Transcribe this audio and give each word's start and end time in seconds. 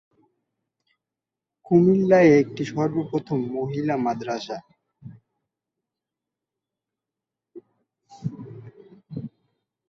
কুমিল্লায় 1.65 2.29
এটিই 2.39 2.67
সর্বপ্রথম 2.71 3.39
মহিলা 3.57 3.95
মাদ্রাসা। 4.05 4.57